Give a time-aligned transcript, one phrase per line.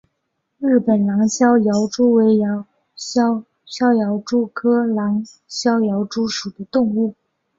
[0.57, 2.25] 日本狼逍遥蛛为
[2.95, 3.43] 逍
[3.93, 7.13] 遥蛛科狼逍遥蛛属的动物。